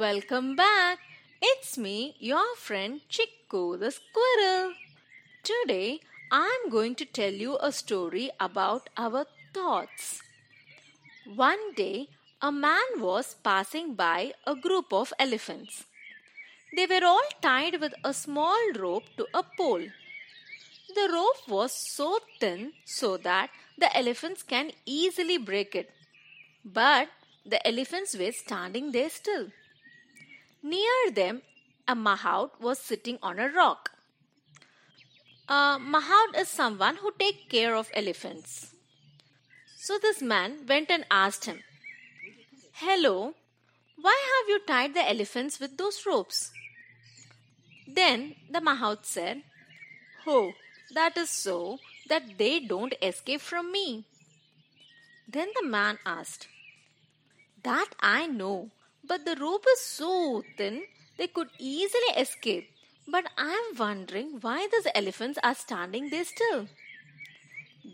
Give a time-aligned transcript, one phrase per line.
[0.00, 1.00] Welcome back.
[1.42, 4.72] It's me, your friend Chico the squirrel.
[5.44, 6.00] Today,
[6.30, 10.22] I'm going to tell you a story about our thoughts.
[11.26, 12.08] One day,
[12.40, 15.84] a man was passing by a group of elephants.
[16.74, 19.88] They were all tied with a small rope to a pole.
[20.94, 25.90] The rope was so thin so that the elephants can easily break it.
[26.64, 27.08] But
[27.44, 29.48] the elephants were standing there still.
[30.62, 31.42] Near them,
[31.88, 33.90] a mahout was sitting on a rock.
[35.48, 38.72] A mahout is someone who takes care of elephants.
[39.76, 41.64] So this man went and asked him,
[42.74, 43.34] Hello,
[44.00, 46.52] why have you tied the elephants with those ropes?
[47.88, 49.42] Then the mahout said,
[50.26, 50.52] Oh,
[50.94, 54.04] that is so that they don't escape from me.
[55.28, 56.46] Then the man asked,
[57.64, 58.70] That I know,
[59.12, 60.76] but the rope is so thin
[61.18, 62.68] they could easily escape.
[63.06, 66.68] But I am wondering why these elephants are standing there still.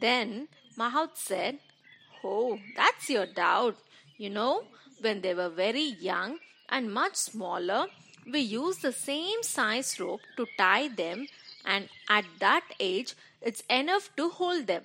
[0.01, 0.47] Then
[0.79, 1.59] Mahout said,
[2.23, 3.79] Oh, that's your doubt.
[4.17, 4.63] You know,
[5.01, 6.39] when they were very young
[6.69, 7.87] and much smaller,
[8.33, 11.27] we used the same size rope to tie them,
[11.65, 14.85] and at that age, it's enough to hold them.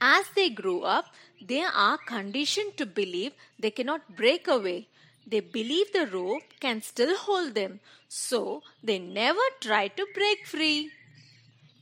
[0.00, 1.06] As they grow up,
[1.40, 4.86] they are conditioned to believe they cannot break away.
[5.30, 10.90] They believe the rope can still hold them, so they never try to break free.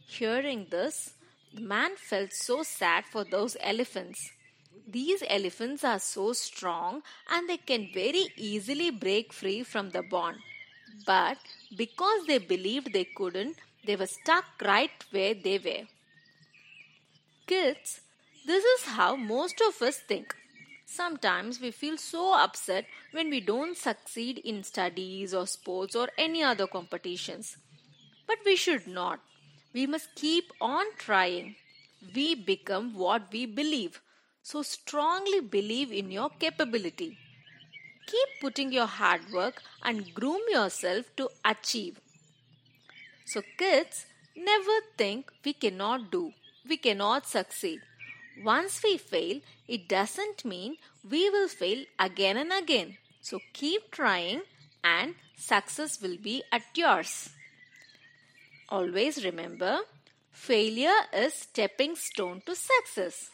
[0.06, 1.14] Hearing this,
[1.54, 4.32] the man felt so sad for those elephants.
[4.86, 10.36] These elephants are so strong and they can very easily break free from the bond.
[11.06, 11.38] But
[11.76, 15.86] because they believed they couldn't, they were stuck right where they were.
[17.46, 18.00] Kids,
[18.46, 20.34] this is how most of us think.
[20.90, 26.42] Sometimes we feel so upset when we don't succeed in studies or sports or any
[26.42, 27.58] other competitions.
[28.26, 29.20] But we should not.
[29.74, 31.56] We must keep on trying.
[32.14, 34.00] We become what we believe.
[34.42, 37.18] So strongly believe in your capability.
[38.06, 42.00] Keep putting your hard work and groom yourself to achieve.
[43.26, 46.32] So, kids, never think we cannot do,
[46.66, 47.82] we cannot succeed.
[48.44, 50.76] Once we fail, it doesn't mean
[51.08, 52.96] we will fail again and again.
[53.20, 54.42] So keep trying
[54.84, 57.30] and success will be at yours.
[58.68, 59.78] Always remember,
[60.30, 63.30] failure is stepping stone to success.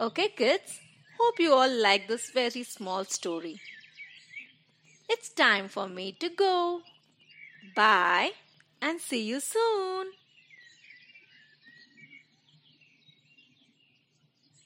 [0.00, 0.80] Okay kids,
[1.18, 3.60] hope you all like this very small story.
[5.08, 6.82] It's time for me to go.
[7.76, 8.32] Bye
[8.80, 10.12] and see you soon.